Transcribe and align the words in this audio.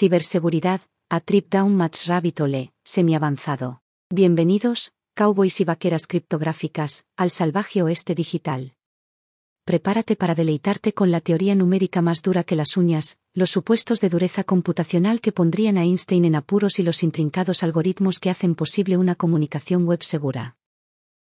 Ciberseguridad, 0.00 0.80
a 1.10 1.20
Trip 1.20 1.50
Down 1.50 1.76
Match 1.76 2.06
Rabbit 2.06 2.40
Hole, 2.40 2.72
semi-avanzado. 2.82 3.82
Bienvenidos, 4.08 4.92
cowboys 5.14 5.60
y 5.60 5.64
vaqueras 5.64 6.06
criptográficas, 6.06 7.04
al 7.18 7.28
salvaje 7.28 7.82
oeste 7.82 8.14
digital. 8.14 8.72
Prepárate 9.66 10.16
para 10.16 10.34
deleitarte 10.34 10.94
con 10.94 11.10
la 11.10 11.20
teoría 11.20 11.54
numérica 11.54 12.00
más 12.00 12.22
dura 12.22 12.44
que 12.44 12.56
las 12.56 12.78
uñas, 12.78 13.18
los 13.34 13.50
supuestos 13.50 14.00
de 14.00 14.08
dureza 14.08 14.42
computacional 14.42 15.20
que 15.20 15.32
pondrían 15.32 15.76
a 15.76 15.82
Einstein 15.82 16.24
en 16.24 16.34
apuros 16.34 16.78
y 16.78 16.82
los 16.82 17.02
intrincados 17.02 17.62
algoritmos 17.62 18.20
que 18.20 18.30
hacen 18.30 18.54
posible 18.54 18.96
una 18.96 19.16
comunicación 19.16 19.84
web 19.84 20.02
segura. 20.02 20.56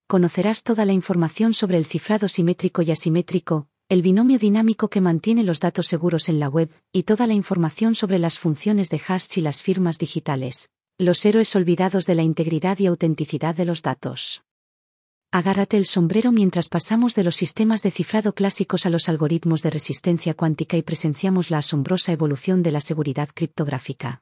Conocerás 0.07 0.63
toda 0.63 0.85
la 0.85 0.93
información 0.93 1.53
sobre 1.53 1.77
el 1.77 1.83
cifrado 1.83 2.29
simétrico 2.29 2.81
y 2.81 2.91
asimétrico, 2.91 3.67
el 3.89 4.01
binomio 4.01 4.39
dinámico 4.39 4.89
que 4.89 5.01
mantiene 5.01 5.43
los 5.43 5.59
datos 5.59 5.87
seguros 5.87 6.29
en 6.29 6.39
la 6.39 6.49
web, 6.49 6.71
y 6.91 7.03
toda 7.03 7.27
la 7.27 7.33
información 7.33 7.95
sobre 7.95 8.17
las 8.19 8.39
funciones 8.39 8.89
de 8.89 9.01
hash 9.07 9.37
y 9.37 9.41
las 9.41 9.61
firmas 9.61 9.97
digitales, 9.97 10.71
los 10.97 11.25
héroes 11.25 11.55
olvidados 11.55 12.05
de 12.05 12.15
la 12.15 12.23
integridad 12.23 12.79
y 12.79 12.87
autenticidad 12.87 13.55
de 13.55 13.65
los 13.65 13.81
datos. 13.81 14.43
Agárrate 15.31 15.77
el 15.77 15.85
sombrero 15.85 16.31
mientras 16.31 16.69
pasamos 16.69 17.15
de 17.15 17.23
los 17.23 17.35
sistemas 17.35 17.81
de 17.81 17.89
cifrado 17.89 18.33
clásicos 18.33 18.85
a 18.85 18.91
los 18.91 19.09
algoritmos 19.09 19.63
de 19.63 19.71
resistencia 19.71 20.35
cuántica 20.35 20.77
y 20.77 20.83
presenciamos 20.83 21.49
la 21.49 21.57
asombrosa 21.57 22.11
evolución 22.11 22.61
de 22.61 22.71
la 22.71 22.81
seguridad 22.81 23.29
criptográfica. 23.33 24.21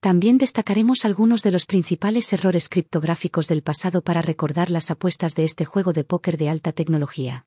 También 0.00 0.38
destacaremos 0.38 1.04
algunos 1.04 1.42
de 1.42 1.50
los 1.50 1.66
principales 1.66 2.32
errores 2.32 2.68
criptográficos 2.68 3.48
del 3.48 3.62
pasado 3.62 4.02
para 4.02 4.22
recordar 4.22 4.70
las 4.70 4.90
apuestas 4.90 5.34
de 5.34 5.44
este 5.44 5.64
juego 5.64 5.92
de 5.92 6.04
póker 6.04 6.36
de 6.36 6.48
alta 6.48 6.72
tecnología. 6.72 7.46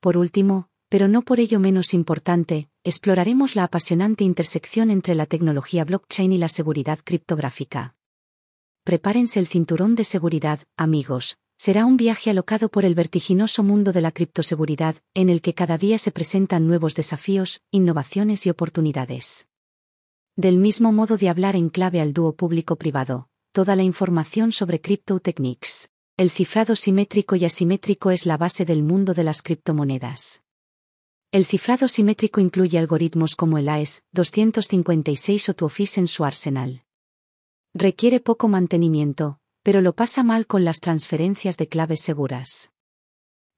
Por 0.00 0.16
último, 0.16 0.68
pero 0.88 1.08
no 1.08 1.22
por 1.22 1.40
ello 1.40 1.58
menos 1.58 1.92
importante, 1.92 2.68
exploraremos 2.84 3.56
la 3.56 3.64
apasionante 3.64 4.24
intersección 4.24 4.90
entre 4.90 5.14
la 5.14 5.26
tecnología 5.26 5.84
blockchain 5.84 6.32
y 6.32 6.38
la 6.38 6.48
seguridad 6.48 7.00
criptográfica. 7.02 7.96
Prepárense 8.84 9.40
el 9.40 9.48
cinturón 9.48 9.96
de 9.96 10.04
seguridad, 10.04 10.60
amigos, 10.76 11.36
será 11.56 11.84
un 11.84 11.96
viaje 11.96 12.30
alocado 12.30 12.68
por 12.68 12.84
el 12.84 12.94
vertiginoso 12.94 13.64
mundo 13.64 13.92
de 13.92 14.00
la 14.00 14.12
criptoseguridad, 14.12 14.96
en 15.14 15.28
el 15.28 15.42
que 15.42 15.52
cada 15.52 15.76
día 15.76 15.98
se 15.98 16.12
presentan 16.12 16.68
nuevos 16.68 16.94
desafíos, 16.94 17.60
innovaciones 17.72 18.46
y 18.46 18.50
oportunidades. 18.50 19.48
Del 20.36 20.58
mismo 20.58 20.92
modo 20.92 21.16
de 21.16 21.28
hablar 21.28 21.56
en 21.56 21.68
clave 21.68 22.00
al 22.00 22.12
dúo 22.12 22.36
público-privado, 22.36 23.28
toda 23.50 23.74
la 23.74 23.82
información 23.82 24.52
sobre 24.52 24.80
Crypto 24.80 25.18
Techniques. 25.18 25.90
El 26.18 26.30
cifrado 26.30 26.74
simétrico 26.74 27.36
y 27.36 27.44
asimétrico 27.44 28.10
es 28.10 28.26
la 28.26 28.36
base 28.36 28.64
del 28.64 28.82
mundo 28.82 29.14
de 29.14 29.22
las 29.22 29.40
criptomonedas. 29.40 30.42
El 31.30 31.44
cifrado 31.44 31.86
simétrico 31.86 32.40
incluye 32.40 32.76
algoritmos 32.76 33.36
como 33.36 33.56
el 33.56 33.68
AES 33.68 34.02
256 34.14 35.48
o 35.48 35.54
TUOFIS 35.54 35.98
en 35.98 36.08
su 36.08 36.24
arsenal. 36.24 36.82
Requiere 37.72 38.18
poco 38.18 38.48
mantenimiento, 38.48 39.38
pero 39.62 39.80
lo 39.80 39.94
pasa 39.94 40.24
mal 40.24 40.48
con 40.48 40.64
las 40.64 40.80
transferencias 40.80 41.56
de 41.56 41.68
claves 41.68 42.00
seguras. 42.00 42.72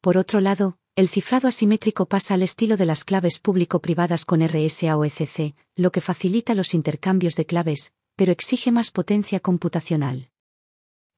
Por 0.02 0.18
otro 0.18 0.42
lado, 0.42 0.76
el 0.96 1.08
cifrado 1.08 1.48
asimétrico 1.48 2.04
pasa 2.04 2.34
al 2.34 2.42
estilo 2.42 2.76
de 2.76 2.84
las 2.84 3.04
claves 3.04 3.38
público-privadas 3.38 4.26
con 4.26 4.46
RSA 4.46 4.98
o 4.98 5.06
ECC, 5.06 5.54
lo 5.76 5.92
que 5.92 6.02
facilita 6.02 6.54
los 6.54 6.74
intercambios 6.74 7.36
de 7.36 7.46
claves, 7.46 7.94
pero 8.16 8.32
exige 8.32 8.70
más 8.70 8.90
potencia 8.90 9.40
computacional. 9.40 10.28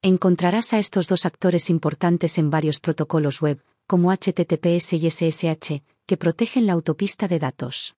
Encontrarás 0.04 0.72
a 0.72 0.80
estos 0.80 1.06
dos 1.06 1.26
actores 1.26 1.70
importantes 1.70 2.36
en 2.36 2.50
varios 2.50 2.80
protocolos 2.80 3.40
web, 3.40 3.62
como 3.86 4.10
HTTPS 4.10 4.94
y 4.94 5.08
SSH, 5.08 5.84
que 6.06 6.16
protegen 6.16 6.66
la 6.66 6.72
autopista 6.72 7.28
de 7.28 7.38
datos. 7.38 7.94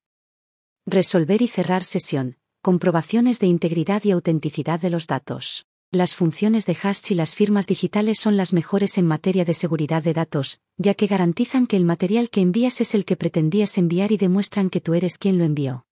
Resolver 0.85 1.41
y 1.41 1.49
cerrar 1.49 1.83
sesión. 1.83 2.37
Comprobaciones 2.61 3.39
de 3.39 3.47
integridad 3.47 4.05
y 4.05 4.11
autenticidad 4.11 4.81
de 4.81 4.91
los 4.91 5.07
datos. 5.07 5.65
Las 5.91 6.15
funciones 6.15 6.67
de 6.67 6.77
hash 6.83 7.11
y 7.11 7.15
las 7.15 7.35
firmas 7.35 7.67
digitales 7.67 8.19
son 8.21 8.37
las 8.37 8.53
mejores 8.53 8.99
en 8.99 9.07
materia 9.07 9.47
de 9.47 9.55
seguridad 9.55 10.03
de 10.03 10.13
datos, 10.13 10.61
ya 10.77 10.93
que 10.93 11.07
garantizan 11.07 11.67
que 11.67 11.79
el 11.79 11.87
material 11.87 12.29
que 12.29 12.43
envías 12.43 12.83
es 12.83 12.95
el 12.95 13.07
que 13.07 13.17
pretendías 13.17 13.79
enviar 13.79 14.13
y 14.13 14.19
demuestran 14.19 14.69
que 14.69 14.83
tú 14.83 14.93
eres 14.93 15.17
quien 15.17 15.39
lo 15.39 15.45
envió. 15.45 15.87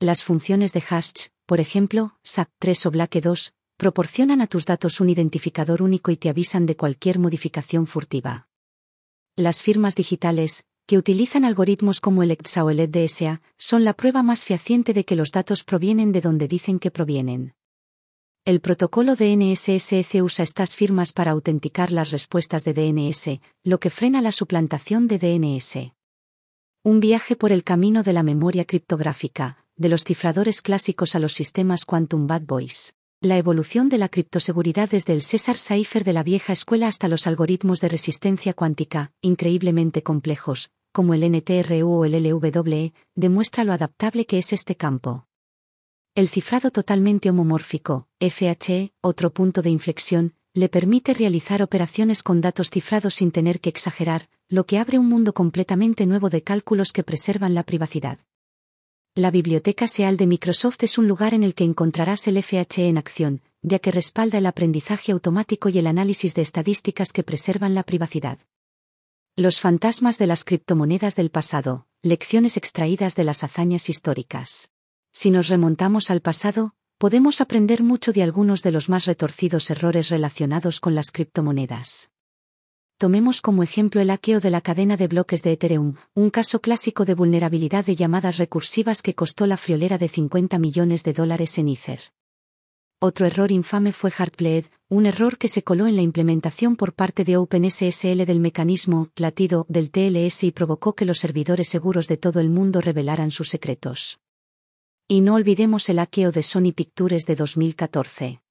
Las 0.00 0.24
funciones 0.24 0.72
de 0.72 0.82
hash, 0.90 1.28
por 1.46 1.60
ejemplo, 1.60 2.16
SAC3 2.24 2.86
o 2.86 2.90
BLACK2, 2.90 3.52
proporcionan 3.80 4.42
a 4.42 4.46
tus 4.46 4.66
datos 4.66 5.00
un 5.00 5.08
identificador 5.08 5.80
único 5.80 6.10
y 6.10 6.18
te 6.18 6.28
avisan 6.28 6.66
de 6.66 6.76
cualquier 6.76 7.18
modificación 7.18 7.86
furtiva. 7.86 8.46
Las 9.36 9.62
firmas 9.62 9.94
digitales, 9.94 10.66
que 10.86 10.98
utilizan 10.98 11.46
algoritmos 11.46 12.02
como 12.02 12.22
el 12.22 12.30
EXA 12.30 12.62
o 12.62 12.68
el 12.68 12.80
EDSA, 12.80 13.40
son 13.56 13.84
la 13.84 13.94
prueba 13.94 14.22
más 14.22 14.44
fehaciente 14.44 14.92
de 14.92 15.06
que 15.06 15.16
los 15.16 15.30
datos 15.30 15.64
provienen 15.64 16.12
de 16.12 16.20
donde 16.20 16.46
dicen 16.46 16.78
que 16.78 16.90
provienen. 16.90 17.54
El 18.44 18.60
protocolo 18.60 19.16
DNSSC 19.16 20.22
usa 20.22 20.42
estas 20.42 20.76
firmas 20.76 21.14
para 21.14 21.30
autenticar 21.30 21.90
las 21.90 22.10
respuestas 22.10 22.64
de 22.64 22.74
DNS, 22.74 23.40
lo 23.64 23.80
que 23.80 23.88
frena 23.88 24.20
la 24.20 24.32
suplantación 24.32 25.08
de 25.08 25.18
DNS. 25.18 25.94
Un 26.82 27.00
viaje 27.00 27.34
por 27.34 27.50
el 27.50 27.64
camino 27.64 28.02
de 28.02 28.12
la 28.12 28.22
memoria 28.22 28.66
criptográfica, 28.66 29.64
de 29.76 29.88
los 29.88 30.04
cifradores 30.04 30.60
clásicos 30.60 31.14
a 31.14 31.18
los 31.18 31.32
sistemas 31.32 31.86
Quantum 31.86 32.26
Bad 32.26 32.42
Boys. 32.42 32.92
La 33.22 33.36
evolución 33.36 33.90
de 33.90 33.98
la 33.98 34.08
criptoseguridad 34.08 34.88
desde 34.88 35.12
el 35.12 35.20
César 35.20 35.58
Cipher 35.58 36.04
de 36.04 36.14
la 36.14 36.22
vieja 36.22 36.54
escuela 36.54 36.88
hasta 36.88 37.06
los 37.06 37.26
algoritmos 37.26 37.82
de 37.82 37.90
resistencia 37.90 38.54
cuántica, 38.54 39.12
increíblemente 39.20 40.02
complejos, 40.02 40.70
como 40.90 41.12
el 41.12 41.30
NTRU 41.30 41.86
o 41.86 42.06
el 42.06 42.14
LWE, 42.14 42.94
demuestra 43.14 43.64
lo 43.64 43.74
adaptable 43.74 44.24
que 44.24 44.38
es 44.38 44.54
este 44.54 44.74
campo. 44.74 45.26
El 46.14 46.30
cifrado 46.30 46.70
totalmente 46.70 47.28
homomórfico, 47.28 48.08
FHE, 48.20 48.94
otro 49.02 49.34
punto 49.34 49.60
de 49.60 49.68
inflexión, 49.68 50.32
le 50.54 50.70
permite 50.70 51.12
realizar 51.12 51.62
operaciones 51.62 52.22
con 52.22 52.40
datos 52.40 52.70
cifrados 52.70 53.16
sin 53.16 53.32
tener 53.32 53.60
que 53.60 53.68
exagerar, 53.68 54.30
lo 54.48 54.64
que 54.64 54.78
abre 54.78 54.98
un 54.98 55.10
mundo 55.10 55.34
completamente 55.34 56.06
nuevo 56.06 56.30
de 56.30 56.42
cálculos 56.42 56.94
que 56.94 57.04
preservan 57.04 57.52
la 57.52 57.64
privacidad. 57.64 58.20
La 59.16 59.32
biblioteca 59.32 59.88
SEAL 59.88 60.16
de 60.16 60.28
Microsoft 60.28 60.84
es 60.84 60.96
un 60.96 61.08
lugar 61.08 61.34
en 61.34 61.42
el 61.42 61.56
que 61.56 61.64
encontrarás 61.64 62.28
el 62.28 62.40
FHE 62.40 62.86
en 62.86 62.96
acción, 62.96 63.42
ya 63.60 63.80
que 63.80 63.90
respalda 63.90 64.38
el 64.38 64.46
aprendizaje 64.46 65.10
automático 65.10 65.68
y 65.68 65.80
el 65.80 65.88
análisis 65.88 66.36
de 66.36 66.42
estadísticas 66.42 67.12
que 67.12 67.24
preservan 67.24 67.74
la 67.74 67.82
privacidad. 67.82 68.38
Los 69.34 69.60
fantasmas 69.60 70.16
de 70.16 70.28
las 70.28 70.44
criptomonedas 70.44 71.16
del 71.16 71.30
pasado, 71.30 71.88
lecciones 72.02 72.56
extraídas 72.56 73.16
de 73.16 73.24
las 73.24 73.42
hazañas 73.42 73.88
históricas. 73.88 74.70
Si 75.12 75.32
nos 75.32 75.48
remontamos 75.48 76.12
al 76.12 76.20
pasado, 76.20 76.76
podemos 76.96 77.40
aprender 77.40 77.82
mucho 77.82 78.12
de 78.12 78.22
algunos 78.22 78.62
de 78.62 78.70
los 78.70 78.88
más 78.88 79.06
retorcidos 79.06 79.72
errores 79.72 80.08
relacionados 80.10 80.78
con 80.78 80.94
las 80.94 81.10
criptomonedas. 81.10 82.10
Tomemos 83.00 83.40
como 83.40 83.62
ejemplo 83.62 84.02
el 84.02 84.10
hackeo 84.10 84.40
de 84.40 84.50
la 84.50 84.60
cadena 84.60 84.98
de 84.98 85.08
bloques 85.08 85.42
de 85.42 85.52
Ethereum, 85.52 85.94
un 86.12 86.28
caso 86.28 86.60
clásico 86.60 87.06
de 87.06 87.14
vulnerabilidad 87.14 87.82
de 87.82 87.96
llamadas 87.96 88.36
recursivas 88.36 89.00
que 89.00 89.14
costó 89.14 89.46
la 89.46 89.56
friolera 89.56 89.96
de 89.96 90.06
50 90.06 90.58
millones 90.58 91.02
de 91.02 91.14
dólares 91.14 91.56
en 91.56 91.68
Ether. 91.68 92.12
Otro 93.00 93.26
error 93.26 93.52
infame 93.52 93.94
fue 93.94 94.10
Heartbleed, 94.10 94.66
un 94.90 95.06
error 95.06 95.38
que 95.38 95.48
se 95.48 95.62
coló 95.62 95.86
en 95.86 95.96
la 95.96 96.02
implementación 96.02 96.76
por 96.76 96.92
parte 96.92 97.24
de 97.24 97.38
OpenSSL 97.38 98.26
del 98.26 98.40
mecanismo 98.40 99.08
latido 99.16 99.64
del 99.70 99.90
TLS 99.90 100.44
y 100.44 100.52
provocó 100.52 100.94
que 100.94 101.06
los 101.06 101.20
servidores 101.20 101.68
seguros 101.68 102.06
de 102.06 102.18
todo 102.18 102.38
el 102.38 102.50
mundo 102.50 102.82
revelaran 102.82 103.30
sus 103.30 103.48
secretos. 103.48 104.20
Y 105.08 105.22
no 105.22 105.36
olvidemos 105.36 105.88
el 105.88 105.96
hackeo 106.00 106.32
de 106.32 106.42
Sony 106.42 106.72
Pictures 106.74 107.24
de 107.24 107.34
2014. 107.34 108.42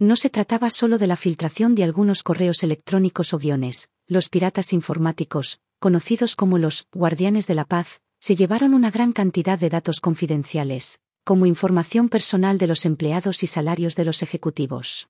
No 0.00 0.14
se 0.14 0.30
trataba 0.30 0.70
solo 0.70 0.96
de 0.96 1.08
la 1.08 1.16
filtración 1.16 1.74
de 1.74 1.82
algunos 1.82 2.22
correos 2.22 2.62
electrónicos 2.62 3.34
o 3.34 3.38
guiones, 3.38 3.90
los 4.06 4.28
piratas 4.28 4.72
informáticos, 4.72 5.60
conocidos 5.80 6.36
como 6.36 6.56
los 6.56 6.86
guardianes 6.92 7.48
de 7.48 7.56
la 7.56 7.64
paz, 7.64 8.00
se 8.20 8.36
llevaron 8.36 8.74
una 8.74 8.92
gran 8.92 9.12
cantidad 9.12 9.58
de 9.58 9.70
datos 9.70 10.00
confidenciales, 10.00 11.00
como 11.24 11.46
información 11.46 12.08
personal 12.08 12.58
de 12.58 12.68
los 12.68 12.86
empleados 12.86 13.42
y 13.42 13.48
salarios 13.48 13.96
de 13.96 14.04
los 14.04 14.22
ejecutivos. 14.22 15.08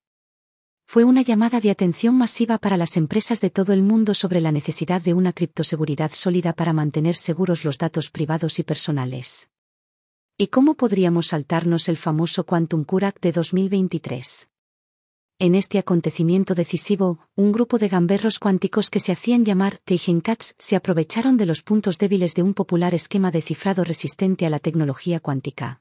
Fue 0.87 1.05
una 1.05 1.21
llamada 1.21 1.61
de 1.61 1.71
atención 1.71 2.17
masiva 2.17 2.57
para 2.57 2.79
las 2.79 2.97
empresas 2.97 3.43
de 3.43 3.51
todo 3.51 3.75
el 3.75 3.83
mundo 3.83 4.15
sobre 4.15 4.41
la 4.41 4.53
necesidad 4.53 5.03
de 5.03 5.13
una 5.13 5.35
criptoseguridad 5.35 6.13
sólida 6.15 6.55
para 6.55 6.73
mantener 6.73 7.17
seguros 7.17 7.63
los 7.67 7.77
datos 7.77 8.11
privados 8.11 8.59
y 8.59 8.63
personales. 8.63 9.51
¿Y 10.39 10.47
cómo 10.47 10.77
podríamos 10.77 11.27
saltarnos 11.27 11.91
el 11.91 11.99
famoso 11.99 12.47
Quantum 12.47 12.85
Curac 12.85 13.21
de 13.21 13.33
2023? 13.33 14.49
En 15.41 15.55
este 15.55 15.79
acontecimiento 15.79 16.57
decisivo, 16.57 17.21
un 17.37 17.53
grupo 17.53 17.79
de 17.79 17.87
gamberros 17.87 18.41
cuánticos 18.41 18.91
que 18.91 18.99
se 18.99 19.13
hacían 19.13 19.45
llamar 19.45 19.81
Cats 20.21 20.57
se 20.59 20.75
aprovecharon 20.75 21.37
de 21.37 21.47
los 21.47 21.63
puntos 21.63 21.99
débiles 21.99 22.35
de 22.35 22.43
un 22.43 22.55
popular 22.55 22.93
esquema 22.93 23.31
de 23.31 23.41
cifrado 23.41 23.85
resistente 23.85 24.47
a 24.47 24.51
la 24.51 24.59
tecnología 24.59 25.21
cuántica. 25.21 25.81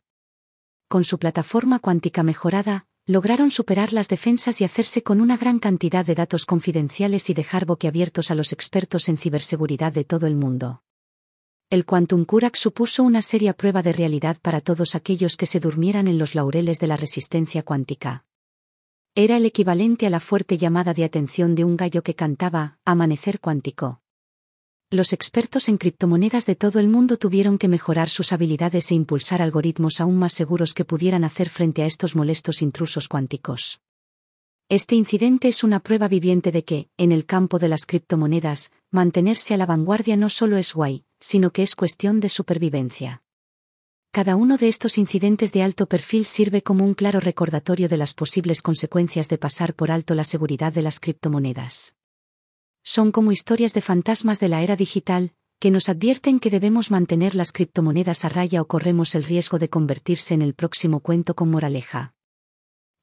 Con 0.88 1.04
su 1.04 1.18
plataforma 1.18 1.80
cuántica 1.80 2.22
mejorada, 2.22 2.86
lograron 3.08 3.50
superar 3.50 3.94
las 3.94 4.10
defensas 4.10 4.62
y 4.62 4.64
hacerse 4.64 5.02
con 5.02 5.22
una 5.22 5.38
gran 5.38 5.58
cantidad 5.58 6.06
de 6.06 6.14
datos 6.14 6.46
confidenciales 6.46 7.28
y 7.32 7.34
dejar 7.34 7.66
boquiabiertos 7.66 8.30
a 8.30 8.36
los 8.36 8.54
expertos 8.54 9.10
en 9.10 9.18
ciberseguridad 9.18 9.92
de 9.92 10.04
todo 10.04 10.28
el 10.28 10.36
mundo. 10.36 10.84
El 11.72 11.84
Quantum 11.84 12.26
Curac 12.26 12.56
supuso 12.56 13.02
una 13.02 13.24
seria 13.24 13.54
prueba 13.54 13.82
de 13.82 13.92
realidad 13.92 14.38
para 14.40 14.62
todos 14.62 14.94
aquellos 14.94 15.36
que 15.36 15.48
se 15.48 15.60
durmieran 15.60 16.08
en 16.08 16.20
los 16.20 16.36
laureles 16.36 16.78
de 16.78 16.86
la 16.86 16.96
resistencia 16.96 17.64
cuántica. 17.64 18.27
Era 19.20 19.38
el 19.38 19.48
equivalente 19.48 20.06
a 20.06 20.12
la 20.12 20.20
fuerte 20.20 20.60
llamada 20.60 20.94
de 20.94 21.04
atención 21.04 21.56
de 21.56 21.64
un 21.64 21.76
gallo 21.76 22.04
que 22.04 22.14
cantaba, 22.14 22.78
Amanecer 22.86 23.40
cuántico. 23.40 24.00
Los 24.92 25.12
expertos 25.12 25.70
en 25.70 25.80
criptomonedas 25.80 26.46
de 26.46 26.56
todo 26.56 26.78
el 26.78 26.88
mundo 26.88 27.18
tuvieron 27.18 27.58
que 27.58 27.68
mejorar 27.68 28.12
sus 28.12 28.32
habilidades 28.32 28.92
e 28.92 28.94
impulsar 28.94 29.42
algoritmos 29.42 30.02
aún 30.02 30.20
más 30.20 30.34
seguros 30.34 30.76
que 30.76 30.86
pudieran 30.86 31.24
hacer 31.24 31.50
frente 31.50 31.82
a 31.82 31.88
estos 31.88 32.16
molestos 32.16 32.62
intrusos 32.62 33.08
cuánticos. 33.08 33.82
Este 34.70 34.94
incidente 34.94 35.48
es 35.48 35.64
una 35.64 35.80
prueba 35.80 36.08
viviente 36.08 36.52
de 36.52 36.64
que, 36.64 36.92
en 36.96 37.12
el 37.12 37.26
campo 37.26 37.58
de 37.58 37.70
las 37.70 37.88
criptomonedas, 37.88 38.72
mantenerse 38.92 39.56
a 39.56 39.58
la 39.58 39.66
vanguardia 39.66 40.16
no 40.16 40.30
solo 40.30 40.58
es 40.58 40.76
guay, 40.76 41.06
sino 41.20 41.50
que 41.50 41.64
es 41.64 41.76
cuestión 41.76 42.20
de 42.20 42.30
supervivencia. 42.30 43.24
Cada 44.12 44.36
uno 44.36 44.58
de 44.58 44.68
estos 44.68 44.98
incidentes 44.98 45.52
de 45.54 45.64
alto 45.64 45.86
perfil 45.86 46.26
sirve 46.26 46.62
como 46.62 46.84
un 46.84 46.94
claro 46.94 47.20
recordatorio 47.20 47.88
de 47.88 47.98
las 47.98 48.14
posibles 48.14 48.62
consecuencias 48.62 49.30
de 49.30 49.38
pasar 49.38 49.76
por 49.76 49.92
alto 49.92 50.16
la 50.16 50.24
seguridad 50.24 50.74
de 50.74 50.82
las 50.82 51.00
criptomonedas. 51.00 51.96
Son 52.84 53.12
como 53.12 53.32
historias 53.32 53.74
de 53.74 53.82
fantasmas 53.82 54.40
de 54.40 54.50
la 54.50 54.64
era 54.64 54.76
digital, 54.76 55.34
que 55.60 55.72
nos 55.72 55.90
advierten 55.90 56.40
que 56.40 56.50
debemos 56.50 56.92
mantener 56.92 57.36
las 57.36 57.52
criptomonedas 57.52 58.26
a 58.26 58.30
raya 58.30 58.62
o 58.62 58.68
corremos 58.68 59.16
el 59.16 59.24
riesgo 59.24 59.60
de 59.60 59.70
convertirse 59.70 60.34
en 60.34 60.42
el 60.42 60.54
próximo 60.54 61.00
cuento 61.02 61.36
con 61.36 61.50
moraleja. 61.50 62.14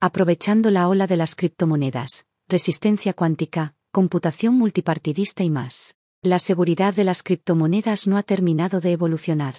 Aprovechando 0.00 0.70
la 0.70 0.88
ola 0.88 1.06
de 1.06 1.16
las 1.16 1.34
criptomonedas, 1.34 2.26
resistencia 2.48 3.12
cuántica, 3.12 3.74
computación 3.92 4.54
multipartidista 4.54 5.44
y 5.44 5.50
más 5.50 5.96
la 6.24 6.38
seguridad 6.38 6.94
de 6.94 7.04
las 7.04 7.22
criptomonedas 7.22 8.06
no 8.06 8.16
ha 8.16 8.22
terminado 8.22 8.80
de 8.80 8.92
evolucionar. 8.92 9.56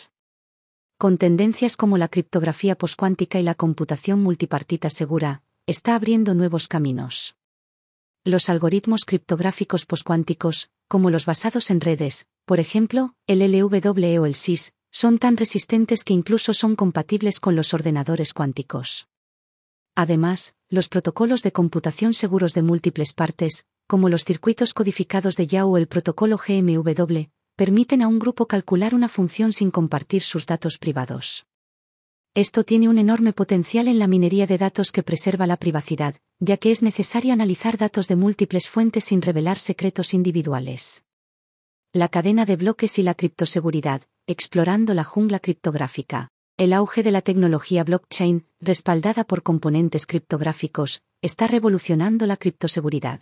Con 0.98 1.18
tendencias 1.18 1.76
como 1.76 1.98
la 1.98 2.08
criptografía 2.08 2.78
poscuántica 2.78 3.38
y 3.38 3.44
la 3.44 3.54
computación 3.54 4.24
multipartita 4.24 4.90
segura, 4.90 5.44
está 5.68 5.94
abriendo 5.94 6.34
nuevos 6.34 6.70
caminos. 6.70 7.36
Los 8.24 8.48
algoritmos 8.48 9.04
criptográficos 9.04 9.86
poscuánticos, 9.86 10.70
como 10.88 11.10
los 11.10 11.26
basados 11.26 11.70
en 11.70 11.82
redes, 11.82 12.28
por 12.46 12.62
ejemplo, 12.62 13.14
el 13.28 13.40
LWE 13.40 14.20
o 14.20 14.26
el 14.26 14.36
SIS, 14.36 14.74
son 14.90 15.20
tan 15.20 15.36
resistentes 15.36 16.06
que 16.06 16.14
incluso 16.14 16.54
son 16.54 16.78
compatibles 16.78 17.42
con 17.42 17.58
los 17.58 17.74
ordenadores 17.74 18.34
cuánticos. 18.34 19.10
Además, 19.96 20.56
los 20.70 20.88
protocolos 20.88 21.44
de 21.44 21.52
computación 21.52 22.14
seguros 22.14 22.54
de 22.54 22.62
múltiples 22.62 23.14
partes, 23.14 23.66
como 23.86 24.08
los 24.08 24.24
circuitos 24.24 24.74
codificados 24.74 25.36
de 25.36 25.48
YAO 25.48 25.72
o 25.72 25.78
el 25.78 25.88
protocolo 25.88 26.38
GMW, 26.38 27.30
permiten 27.56 28.02
a 28.02 28.08
un 28.08 28.20
grupo 28.20 28.48
calcular 28.48 28.94
una 28.94 29.08
función 29.08 29.54
sin 29.54 29.72
compartir 29.72 30.22
sus 30.22 30.46
datos 30.46 30.78
privados. 30.78 31.46
Esto 32.34 32.66
tiene 32.66 32.90
un 32.90 32.98
enorme 32.98 33.32
potencial 33.32 33.88
en 33.88 33.98
la 33.98 34.08
minería 34.08 34.46
de 34.46 34.58
datos 34.58 34.92
que 34.92 35.04
preserva 35.04 35.48
la 35.48 35.56
privacidad, 35.56 36.16
ya 36.40 36.58
que 36.58 36.72
es 36.72 36.84
necesario 36.84 37.32
analizar 37.32 37.78
datos 37.78 38.10
de 38.10 38.18
múltiples 38.18 38.68
fuentes 38.68 39.06
sin 39.06 39.22
revelar 39.22 39.58
secretos 39.58 40.14
individuales. 40.14 41.06
La 41.94 42.10
cadena 42.10 42.46
de 42.46 42.58
bloques 42.58 43.00
y 43.00 43.04
la 43.04 43.14
criptoseguridad, 43.14 44.02
explorando 44.28 44.94
la 44.94 45.06
jungla 45.06 45.40
criptográfica. 45.40 46.30
El 46.58 46.74
auge 46.74 47.04
de 47.04 47.12
la 47.12 47.22
tecnología 47.22 47.86
blockchain, 47.86 48.46
respaldada 48.60 49.24
por 49.24 49.44
componentes 49.44 50.06
criptográficos, 50.06 51.04
está 51.22 51.48
revolucionando 51.48 52.28
la 52.28 52.36
criptoseguridad. 52.36 53.22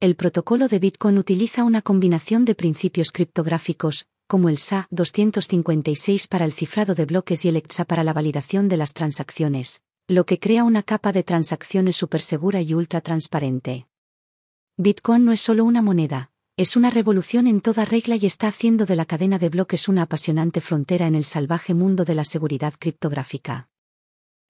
El 0.00 0.14
protocolo 0.14 0.68
de 0.68 0.78
Bitcoin 0.78 1.18
utiliza 1.18 1.64
una 1.64 1.82
combinación 1.82 2.44
de 2.44 2.54
principios 2.54 3.10
criptográficos, 3.10 4.06
como 4.28 4.48
el 4.48 4.56
SA-256 4.56 6.28
para 6.28 6.44
el 6.44 6.52
cifrado 6.52 6.94
de 6.94 7.04
bloques 7.04 7.44
y 7.44 7.48
el 7.48 7.56
EXA 7.56 7.84
para 7.84 8.04
la 8.04 8.12
validación 8.12 8.68
de 8.68 8.76
las 8.76 8.92
transacciones, 8.92 9.82
lo 10.06 10.24
que 10.24 10.38
crea 10.38 10.62
una 10.62 10.84
capa 10.84 11.10
de 11.10 11.24
transacciones 11.24 11.96
supersegura 11.96 12.62
y 12.62 12.74
ultra 12.74 13.00
transparente. 13.00 13.88
Bitcoin 14.76 15.24
no 15.24 15.32
es 15.32 15.40
solo 15.40 15.64
una 15.64 15.82
moneda, 15.82 16.30
es 16.56 16.76
una 16.76 16.90
revolución 16.90 17.48
en 17.48 17.60
toda 17.60 17.84
regla 17.84 18.14
y 18.14 18.26
está 18.26 18.46
haciendo 18.46 18.86
de 18.86 18.94
la 18.94 19.04
cadena 19.04 19.40
de 19.40 19.48
bloques 19.48 19.88
una 19.88 20.02
apasionante 20.02 20.60
frontera 20.60 21.08
en 21.08 21.16
el 21.16 21.24
salvaje 21.24 21.74
mundo 21.74 22.04
de 22.04 22.14
la 22.14 22.24
seguridad 22.24 22.74
criptográfica. 22.78 23.68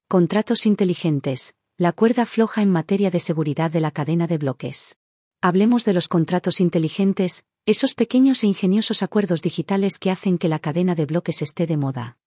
Contratos 0.07 0.67
inteligentes, 0.67 1.55
la 1.75 1.91
cuerda 1.91 2.27
floja 2.27 2.61
en 2.61 2.69
materia 2.69 3.09
de 3.09 3.19
seguridad 3.19 3.71
de 3.71 3.79
la 3.79 3.89
cadena 3.89 4.27
de 4.27 4.37
bloques. 4.37 4.99
Hablemos 5.41 5.85
de 5.85 5.93
los 5.93 6.09
contratos 6.09 6.59
inteligentes, 6.59 7.45
esos 7.65 7.93
pequeños 7.93 8.43
e 8.43 8.47
ingeniosos 8.47 9.03
acuerdos 9.03 9.41
digitales 9.41 9.97
que 9.97 10.11
hacen 10.11 10.37
que 10.37 10.49
la 10.49 10.59
cadena 10.59 10.95
de 10.95 11.05
bloques 11.05 11.41
esté 11.41 11.65
de 11.65 11.77
moda. 11.77 12.17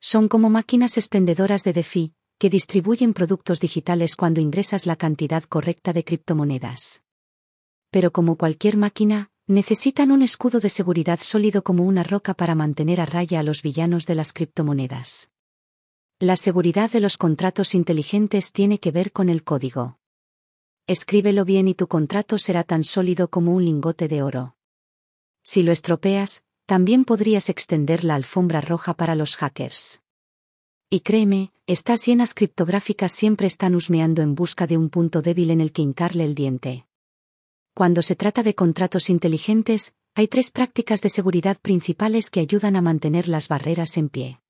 Son 0.00 0.28
como 0.28 0.48
máquinas 0.48 0.96
expendedoras 0.96 1.62
de 1.62 1.74
DeFi, 1.74 2.14
que 2.38 2.48
distribuyen 2.48 3.12
productos 3.12 3.60
digitales 3.60 4.16
cuando 4.16 4.40
ingresas 4.40 4.86
la 4.86 4.96
cantidad 4.96 5.44
correcta 5.44 5.92
de 5.92 6.04
criptomonedas. 6.04 7.02
Pero 7.90 8.12
como 8.12 8.38
cualquier 8.38 8.78
máquina, 8.78 9.30
necesitan 9.46 10.10
un 10.10 10.22
escudo 10.22 10.58
de 10.58 10.70
seguridad 10.70 11.20
sólido 11.20 11.62
como 11.62 11.84
una 11.84 12.02
roca 12.02 12.32
para 12.32 12.54
mantener 12.54 13.02
a 13.02 13.04
raya 13.04 13.40
a 13.40 13.42
los 13.42 13.60
villanos 13.60 14.06
de 14.06 14.14
las 14.14 14.32
criptomonedas. 14.32 15.28
La 16.18 16.36
seguridad 16.36 16.90
de 16.90 17.00
los 17.00 17.18
contratos 17.18 17.74
inteligentes 17.74 18.52
tiene 18.52 18.78
que 18.78 18.90
ver 18.90 19.12
con 19.12 19.28
el 19.28 19.44
código. 19.44 19.98
Escríbelo 20.92 21.46
bien 21.46 21.68
y 21.68 21.74
tu 21.74 21.88
contrato 21.88 22.36
será 22.36 22.64
tan 22.64 22.84
sólido 22.84 23.28
como 23.28 23.54
un 23.54 23.64
lingote 23.64 24.08
de 24.08 24.22
oro. 24.22 24.56
Si 25.42 25.62
lo 25.62 25.72
estropeas, 25.72 26.42
también 26.66 27.06
podrías 27.06 27.48
extender 27.48 28.04
la 28.04 28.14
alfombra 28.14 28.60
roja 28.60 28.92
para 28.92 29.14
los 29.14 29.36
hackers. 29.36 30.02
Y 30.90 31.00
créeme, 31.00 31.50
estas 31.66 32.04
llenas 32.04 32.34
criptográficas 32.34 33.10
siempre 33.10 33.46
están 33.46 33.74
husmeando 33.74 34.20
en 34.20 34.34
busca 34.34 34.66
de 34.66 34.76
un 34.76 34.90
punto 34.90 35.22
débil 35.22 35.50
en 35.50 35.62
el 35.62 35.72
que 35.72 35.80
hincarle 35.80 36.24
el 36.24 36.34
diente. 36.34 36.86
Cuando 37.72 38.02
se 38.02 38.14
trata 38.14 38.42
de 38.42 38.54
contratos 38.54 39.08
inteligentes, 39.08 39.94
hay 40.14 40.28
tres 40.28 40.50
prácticas 40.50 41.00
de 41.00 41.08
seguridad 41.08 41.56
principales 41.58 42.28
que 42.28 42.40
ayudan 42.40 42.76
a 42.76 42.82
mantener 42.82 43.28
las 43.28 43.48
barreras 43.48 43.96
en 43.96 44.10
pie. 44.10 44.41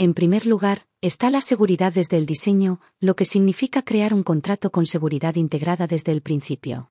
En 0.00 0.14
primer 0.14 0.46
lugar, 0.46 0.86
está 1.02 1.28
la 1.28 1.42
seguridad 1.42 1.92
desde 1.92 2.16
el 2.16 2.24
diseño, 2.24 2.80
lo 3.00 3.16
que 3.16 3.26
significa 3.26 3.82
crear 3.82 4.14
un 4.14 4.22
contrato 4.22 4.72
con 4.72 4.86
seguridad 4.86 5.34
integrada 5.34 5.86
desde 5.86 6.10
el 6.10 6.22
principio. 6.22 6.90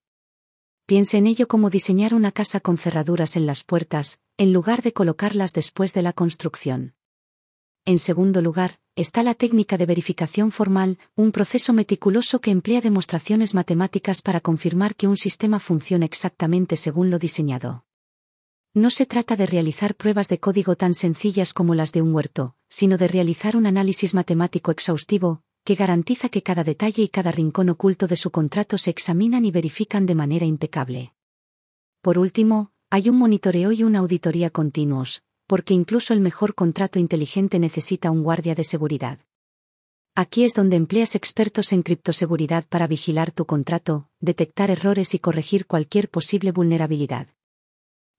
Piense 0.86 1.18
en 1.18 1.26
ello 1.26 1.48
como 1.48 1.72
diseñar 1.72 2.14
una 2.14 2.32
casa 2.32 2.60
con 2.60 2.78
cerraduras 2.78 3.36
en 3.36 3.48
las 3.48 3.64
puertas, 3.64 4.20
en 4.38 4.54
lugar 4.54 4.84
de 4.84 4.94
colocarlas 4.94 5.54
después 5.54 5.96
de 5.96 6.04
la 6.04 6.14
construcción. 6.14 6.94
En 7.84 7.98
segundo 7.98 8.44
lugar, 8.44 8.80
está 8.96 9.24
la 9.24 9.34
técnica 9.34 9.76
de 9.78 9.88
verificación 9.88 10.52
formal, 10.52 11.00
un 11.16 11.32
proceso 11.32 11.74
meticuloso 11.74 12.42
que 12.42 12.52
emplea 12.52 12.80
demostraciones 12.80 13.56
matemáticas 13.56 14.22
para 14.22 14.40
confirmar 14.40 14.96
que 14.96 15.08
un 15.08 15.18
sistema 15.18 15.60
funciona 15.60 16.06
exactamente 16.06 16.78
según 16.78 17.10
lo 17.10 17.18
diseñado. 17.18 17.86
No 18.76 18.92
se 18.92 19.08
trata 19.08 19.36
de 19.36 19.48
realizar 19.48 19.96
pruebas 19.96 20.28
de 20.28 20.40
código 20.40 20.76
tan 20.76 20.94
sencillas 20.94 21.54
como 21.54 21.74
las 21.74 21.92
de 21.92 22.04
un 22.04 22.14
huerto, 22.14 22.56
sino 22.68 23.00
de 23.00 23.08
realizar 23.08 23.58
un 23.58 23.66
análisis 23.66 24.14
matemático 24.14 24.70
exhaustivo, 24.70 25.42
que 25.64 25.74
garantiza 25.74 26.30
que 26.30 26.44
cada 26.44 26.64
detalle 26.64 27.02
y 27.02 27.10
cada 27.10 27.32
rincón 27.32 27.70
oculto 27.70 28.06
de 28.06 28.16
su 28.16 28.30
contrato 28.30 28.78
se 28.78 28.92
examinan 28.92 29.44
y 29.44 29.50
verifican 29.50 30.06
de 30.06 30.14
manera 30.14 30.46
impecable. 30.46 31.14
Por 32.02 32.20
último, 32.20 32.72
hay 32.92 33.10
un 33.10 33.18
monitoreo 33.18 33.72
y 33.72 33.82
una 33.82 34.00
auditoría 34.00 34.52
continuos, 34.52 35.24
porque 35.48 35.74
incluso 35.74 36.14
el 36.14 36.22
mejor 36.22 36.54
contrato 36.54 37.00
inteligente 37.00 37.58
necesita 37.58 38.12
un 38.12 38.22
guardia 38.22 38.54
de 38.54 38.64
seguridad. 38.64 39.18
Aquí 40.14 40.44
es 40.44 40.54
donde 40.54 40.76
empleas 40.76 41.16
expertos 41.16 41.74
en 41.74 41.82
criptoseguridad 41.82 42.68
para 42.68 42.86
vigilar 42.86 43.32
tu 43.32 43.46
contrato, 43.46 44.10
detectar 44.20 44.70
errores 44.70 45.16
y 45.16 45.20
corregir 45.20 45.66
cualquier 45.66 46.10
posible 46.10 46.52
vulnerabilidad. 46.52 47.30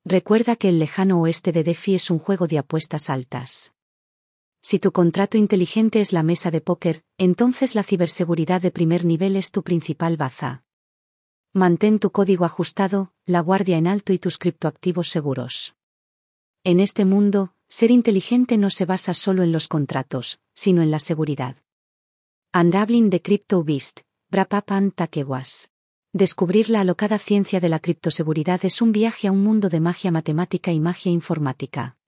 Recuerda 0.05 0.57
que 0.57 0.71
el 0.71 0.79
lejano 0.79 1.21
oeste 1.21 1.53
de 1.53 1.63
DeFi 1.63 1.97
es 1.97 2.11
un 2.11 2.19
juego 2.19 2.47
de 2.47 2.57
apuestas 2.57 3.11
altas. 3.11 3.75
Si 4.63 4.79
tu 4.79 4.93
contrato 4.93 5.37
inteligente 5.37 6.01
es 6.01 6.13
la 6.13 6.23
mesa 6.23 6.51
de 6.51 6.63
póker, 6.63 7.03
entonces 7.19 7.75
la 7.75 7.83
ciberseguridad 7.83 8.63
de 8.63 8.71
primer 8.71 9.05
nivel 9.05 9.37
es 9.37 9.51
tu 9.51 9.63
principal 9.63 10.17
baza. 10.17 10.65
Mantén 11.53 11.99
tu 11.99 12.13
código 12.13 12.47
ajustado, 12.47 13.13
la 13.27 13.41
guardia 13.41 13.77
en 13.77 13.87
alto 13.87 14.15
y 14.15 14.19
tus 14.19 14.39
criptoactivos 14.39 15.09
seguros. 15.09 15.75
En 16.65 16.81
este 16.81 17.05
mundo, 17.05 17.55
ser 17.69 17.91
inteligente 17.91 18.57
no 18.57 18.71
se 18.71 18.87
basa 18.87 19.13
solo 19.13 19.43
en 19.43 19.53
los 19.53 19.69
contratos, 19.69 20.41
sino 20.55 20.83
en 20.83 20.91
la 20.91 20.99
seguridad. 20.99 21.57
Unraveling 22.55 23.11
de 23.11 23.21
Crypto 23.21 23.65
Beast, 23.65 24.01
Brapapan 24.31 24.93
Takewas. 24.93 25.71
Descubrir 26.13 26.71
la 26.71 26.81
alocada 26.81 27.21
ciencia 27.21 27.61
de 27.61 27.69
la 27.69 27.79
criptoseguridad 27.79 28.65
es 28.65 28.83
un 28.83 28.91
viaje 28.91 29.29
a 29.29 29.33
un 29.33 29.45
mundo 29.45 29.69
de 29.69 29.79
magia 29.79 30.11
matemática 30.11 30.73
y 30.73 30.81
magia 30.81 31.13
informática. 31.13 31.99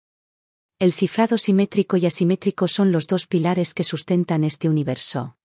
El 0.80 0.92
cifrado 0.92 1.38
simétrico 1.38 1.96
y 1.96 2.06
asimétrico 2.06 2.66
son 2.66 2.90
los 2.90 3.06
dos 3.06 3.28
pilares 3.28 3.74
que 3.74 3.84
sustentan 3.84 4.42
este 4.42 4.68
universo. 4.68 5.36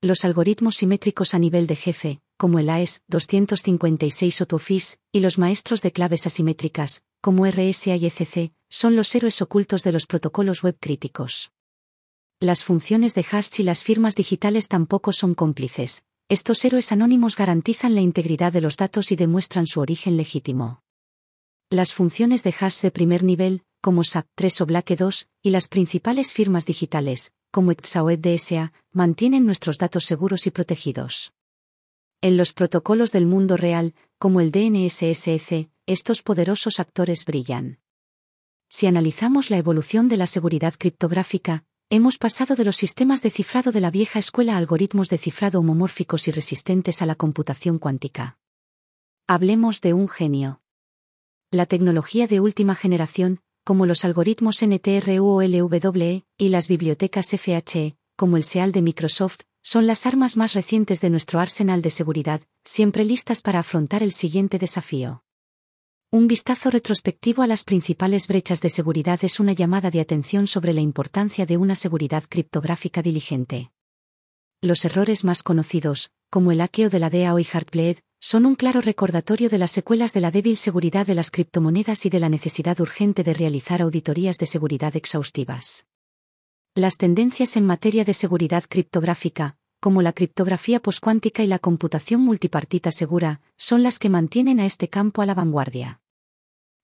Los 0.00 0.24
algoritmos 0.24 0.74
simétricos 0.74 1.34
a 1.34 1.38
nivel 1.38 1.68
de 1.68 1.76
jefe, 1.76 2.20
como 2.36 2.58
el 2.58 2.68
AES 2.68 3.02
256 3.06 4.40
o 4.40 4.46
TOFIS, 4.46 4.98
y 5.12 5.20
los 5.20 5.38
maestros 5.38 5.80
de 5.80 5.92
claves 5.92 6.26
asimétricas, 6.26 7.04
como 7.20 7.46
RSA 7.46 7.94
y 7.94 8.06
ECC, 8.06 8.52
son 8.68 8.96
los 8.96 9.14
héroes 9.14 9.40
ocultos 9.40 9.84
de 9.84 9.92
los 9.92 10.06
protocolos 10.06 10.64
web 10.64 10.76
críticos. 10.80 11.52
Las 12.40 12.64
funciones 12.64 13.14
de 13.14 13.24
hash 13.30 13.60
y 13.60 13.62
las 13.62 13.84
firmas 13.84 14.16
digitales 14.16 14.66
tampoco 14.66 15.12
son 15.12 15.34
cómplices. 15.34 16.02
Estos 16.30 16.62
héroes 16.66 16.92
anónimos 16.92 17.36
garantizan 17.36 17.94
la 17.94 18.02
integridad 18.02 18.52
de 18.52 18.60
los 18.60 18.76
datos 18.76 19.12
y 19.12 19.16
demuestran 19.16 19.66
su 19.66 19.80
origen 19.80 20.18
legítimo. 20.18 20.82
Las 21.70 21.94
funciones 21.94 22.42
de 22.42 22.54
hash 22.60 22.82
de 22.82 22.90
primer 22.90 23.24
nivel, 23.24 23.62
como 23.80 24.02
SAP3 24.02 24.60
o 24.60 24.66
Blake2, 24.66 25.26
y 25.42 25.50
las 25.50 25.68
principales 25.68 26.34
firmas 26.34 26.66
digitales, 26.66 27.32
como 27.50 27.72
Exaoed 27.72 28.18
DSA, 28.18 28.74
mantienen 28.92 29.46
nuestros 29.46 29.78
datos 29.78 30.04
seguros 30.04 30.46
y 30.46 30.50
protegidos. 30.50 31.32
En 32.20 32.36
los 32.36 32.52
protocolos 32.52 33.10
del 33.10 33.24
mundo 33.24 33.56
real, 33.56 33.94
como 34.18 34.42
el 34.42 34.52
DNSSC, 34.52 35.70
estos 35.86 36.22
poderosos 36.22 36.78
actores 36.78 37.24
brillan. 37.24 37.78
Si 38.68 38.86
analizamos 38.86 39.48
la 39.48 39.56
evolución 39.56 40.08
de 40.08 40.18
la 40.18 40.26
seguridad 40.26 40.74
criptográfica, 40.76 41.64
hemos 41.90 42.18
pasado 42.18 42.54
de 42.54 42.64
los 42.64 42.76
sistemas 42.76 43.22
de 43.22 43.30
cifrado 43.30 43.72
de 43.72 43.80
la 43.80 43.90
vieja 43.90 44.18
escuela 44.18 44.54
a 44.54 44.56
algoritmos 44.58 45.08
de 45.08 45.16
cifrado 45.16 45.60
homomórficos 45.60 46.28
y 46.28 46.32
resistentes 46.32 47.00
a 47.00 47.06
la 47.06 47.14
computación 47.14 47.78
cuántica. 47.78 48.38
Hablemos 49.26 49.80
de 49.80 49.94
un 49.94 50.08
genio. 50.08 50.60
La 51.50 51.64
tecnología 51.64 52.26
de 52.26 52.40
última 52.40 52.74
generación, 52.74 53.40
como 53.64 53.86
los 53.86 54.04
algoritmos 54.04 54.62
NTRU 54.62 55.42
y 56.36 56.48
las 56.50 56.68
bibliotecas 56.68 57.28
FHE, 57.28 57.96
como 58.16 58.36
el 58.36 58.44
SEAL 58.44 58.72
de 58.72 58.82
Microsoft, 58.82 59.40
son 59.62 59.86
las 59.86 60.04
armas 60.04 60.36
más 60.36 60.52
recientes 60.52 61.00
de 61.00 61.08
nuestro 61.08 61.40
arsenal 61.40 61.80
de 61.80 61.90
seguridad, 61.90 62.42
siempre 62.64 63.04
listas 63.04 63.40
para 63.40 63.60
afrontar 63.60 64.02
el 64.02 64.12
siguiente 64.12 64.58
desafío. 64.58 65.22
Un 66.10 66.26
vistazo 66.26 66.70
retrospectivo 66.70 67.42
a 67.42 67.46
las 67.46 67.64
principales 67.64 68.28
brechas 68.28 68.62
de 68.62 68.70
seguridad 68.70 69.22
es 69.24 69.40
una 69.40 69.52
llamada 69.52 69.90
de 69.90 70.00
atención 70.00 70.46
sobre 70.46 70.72
la 70.72 70.80
importancia 70.80 71.44
de 71.44 71.58
una 71.58 71.76
seguridad 71.76 72.24
criptográfica 72.26 73.02
diligente. 73.02 73.72
Los 74.62 74.86
errores 74.86 75.22
más 75.24 75.42
conocidos, 75.42 76.10
como 76.30 76.50
el 76.50 76.60
hackeo 76.60 76.88
de 76.88 76.98
la 76.98 77.10
DAO 77.10 77.38
y 77.38 77.44
Heartbleed, 77.44 77.98
son 78.20 78.46
un 78.46 78.54
claro 78.54 78.80
recordatorio 78.80 79.50
de 79.50 79.58
las 79.58 79.70
secuelas 79.70 80.14
de 80.14 80.22
la 80.22 80.30
débil 80.30 80.56
seguridad 80.56 81.06
de 81.06 81.14
las 81.14 81.30
criptomonedas 81.30 82.06
y 82.06 82.08
de 82.08 82.20
la 82.20 82.30
necesidad 82.30 82.80
urgente 82.80 83.22
de 83.22 83.34
realizar 83.34 83.82
auditorías 83.82 84.38
de 84.38 84.46
seguridad 84.46 84.96
exhaustivas. 84.96 85.84
Las 86.74 86.96
tendencias 86.96 87.54
en 87.58 87.66
materia 87.66 88.06
de 88.06 88.14
seguridad 88.14 88.64
criptográfica, 88.66 89.57
como 89.80 90.02
la 90.02 90.12
criptografía 90.12 90.80
poscuántica 90.80 91.42
y 91.42 91.46
la 91.46 91.58
computación 91.58 92.20
multipartita 92.20 92.90
segura, 92.90 93.40
son 93.56 93.82
las 93.82 93.98
que 93.98 94.08
mantienen 94.08 94.60
a 94.60 94.66
este 94.66 94.88
campo 94.88 95.22
a 95.22 95.26
la 95.26 95.34
vanguardia. 95.34 96.00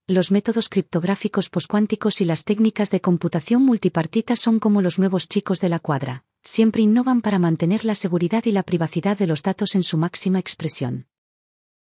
Los 0.07 0.31
métodos 0.31 0.69
criptográficos 0.69 1.49
poscuánticos 1.49 2.21
y 2.21 2.25
las 2.25 2.43
técnicas 2.43 2.91
de 2.91 3.01
computación 3.01 3.63
multipartita 3.63 4.35
son 4.35 4.59
como 4.59 4.81
los 4.81 4.99
nuevos 4.99 5.27
chicos 5.27 5.59
de 5.59 5.69
la 5.69 5.79
cuadra, 5.79 6.23
siempre 6.43 6.83
innovan 6.83 7.21
para 7.21 7.39
mantener 7.39 7.85
la 7.85 7.95
seguridad 7.95 8.45
y 8.45 8.51
la 8.51 8.63
privacidad 8.63 9.17
de 9.17 9.27
los 9.27 9.41
datos 9.41 9.75
en 9.75 9.83
su 9.83 9.97
máxima 9.97 10.39
expresión. 10.39 11.07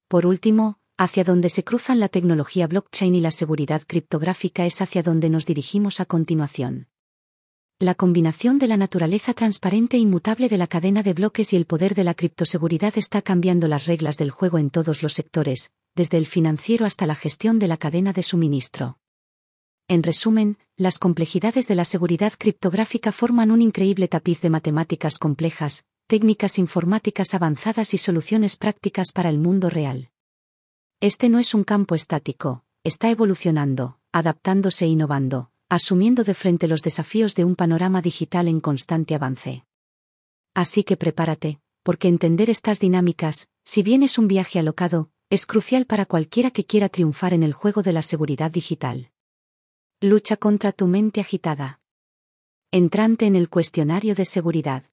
Por 0.08 0.24
último, 0.24 0.78
hacia 0.96 1.24
donde 1.24 1.50
se 1.50 1.62
cruzan 1.62 2.00
la 2.00 2.08
tecnología 2.08 2.66
blockchain 2.66 3.14
y 3.14 3.20
la 3.20 3.30
seguridad 3.30 3.82
criptográfica 3.86 4.64
es 4.64 4.80
hacia 4.80 5.02
donde 5.02 5.28
nos 5.28 5.44
dirigimos 5.44 6.00
a 6.00 6.06
continuación. 6.06 6.88
La 7.78 7.94
combinación 7.94 8.58
de 8.58 8.68
la 8.68 8.78
naturaleza 8.78 9.34
transparente 9.34 9.98
e 9.98 10.00
inmutable 10.00 10.48
de 10.48 10.56
la 10.56 10.66
cadena 10.66 11.02
de 11.02 11.12
bloques 11.12 11.52
y 11.52 11.56
el 11.56 11.66
poder 11.66 11.94
de 11.94 12.04
la 12.04 12.14
criptoseguridad 12.14 12.96
está 12.96 13.20
cambiando 13.20 13.68
las 13.68 13.84
reglas 13.84 14.16
del 14.16 14.30
juego 14.30 14.56
en 14.56 14.70
todos 14.70 15.02
los 15.02 15.12
sectores, 15.12 15.72
desde 15.94 16.16
el 16.16 16.24
financiero 16.24 16.86
hasta 16.86 17.06
la 17.06 17.14
gestión 17.14 17.58
de 17.58 17.68
la 17.68 17.76
cadena 17.76 18.14
de 18.14 18.22
suministro. 18.22 18.98
En 19.88 20.02
resumen, 20.02 20.56
las 20.78 20.98
complejidades 20.98 21.68
de 21.68 21.74
la 21.74 21.84
seguridad 21.84 22.32
criptográfica 22.38 23.12
forman 23.12 23.50
un 23.50 23.60
increíble 23.60 24.08
tapiz 24.08 24.40
de 24.40 24.48
matemáticas 24.48 25.18
complejas, 25.18 25.84
técnicas 26.06 26.58
informáticas 26.58 27.34
avanzadas 27.34 27.92
y 27.92 27.98
soluciones 27.98 28.56
prácticas 28.56 29.12
para 29.12 29.28
el 29.28 29.36
mundo 29.36 29.68
real. 29.68 30.08
Este 31.00 31.28
no 31.28 31.38
es 31.38 31.52
un 31.52 31.62
campo 31.62 31.94
estático, 31.94 32.64
está 32.84 33.10
evolucionando, 33.10 33.98
adaptándose 34.12 34.86
e 34.86 34.88
innovando, 34.88 35.50
asumiendo 35.68 36.22
de 36.24 36.34
frente 36.34 36.68
los 36.68 36.82
desafíos 36.82 37.34
de 37.34 37.44
un 37.44 37.56
panorama 37.56 38.00
digital 38.00 38.48
en 38.48 38.60
constante 38.60 39.14
avance. 39.14 39.64
Así 40.54 40.84
que 40.84 40.96
prepárate, 40.96 41.60
porque 41.82 42.08
entender 42.08 42.50
estas 42.50 42.80
dinámicas, 42.80 43.48
si 43.64 43.82
bien 43.82 44.02
es 44.02 44.18
un 44.18 44.28
viaje 44.28 44.58
alocado, 44.58 45.10
es 45.28 45.44
crucial 45.44 45.86
para 45.86 46.06
cualquiera 46.06 46.50
que 46.50 46.64
quiera 46.64 46.88
triunfar 46.88 47.34
en 47.34 47.42
el 47.42 47.52
juego 47.52 47.82
de 47.82 47.92
la 47.92 48.02
seguridad 48.02 48.50
digital. 48.50 49.10
Lucha 50.00 50.36
contra 50.36 50.72
tu 50.72 50.86
mente 50.86 51.20
agitada. 51.20 51.80
Entrante 52.70 53.26
en 53.26 53.34
el 53.34 53.48
cuestionario 53.48 54.14
de 54.14 54.24
seguridad. 54.24 54.84